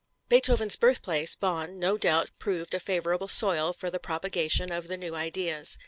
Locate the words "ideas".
5.13-5.77